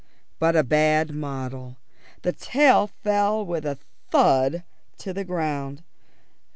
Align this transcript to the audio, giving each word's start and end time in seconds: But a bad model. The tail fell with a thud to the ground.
But 0.39 0.55
a 0.55 0.63
bad 0.63 1.13
model. 1.13 1.77
The 2.23 2.31
tail 2.31 2.87
fell 2.87 3.45
with 3.45 3.67
a 3.67 3.77
thud 4.09 4.63
to 4.97 5.13
the 5.13 5.23
ground. 5.23 5.83